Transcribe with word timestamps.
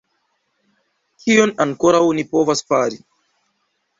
Kion 1.25 1.53
ankoraŭ 1.67 2.01
ni 2.19 2.25
povos 2.33 2.65
fari? 2.71 3.01